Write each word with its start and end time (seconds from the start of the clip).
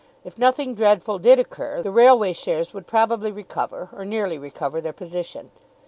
If 0.23 0.35
nothing 0.39 0.73
dreadful 0.73 1.19
did 1.19 1.37
occur, 1.37 1.83
the 1.83 1.91
railway 1.91 2.33
shares 2.33 2.73
would 2.73 2.87
probably 2.87 3.31
recover, 3.31 3.89
or 3.93 4.03
nearly 4.03 4.39
recover, 4.39 4.81
their 4.81 4.93
position. 4.93 5.51